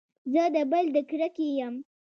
زه 0.33 0.43
د 0.55 0.57
بل 0.71 0.85
د 0.95 0.97
کرکې 1.09 1.47
يم. 1.59 1.75